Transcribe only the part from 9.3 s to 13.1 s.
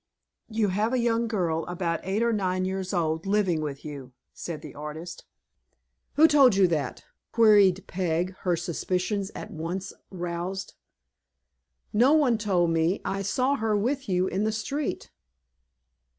at once roused. "No one told me.